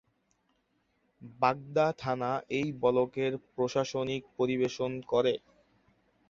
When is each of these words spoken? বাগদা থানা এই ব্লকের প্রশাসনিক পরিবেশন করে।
বাগদা 1.41 1.87
থানা 1.99 2.31
এই 2.57 2.67
ব্লকের 2.81 3.33
প্রশাসনিক 3.55 4.21
পরিবেশন 4.37 4.91
করে। 5.11 5.33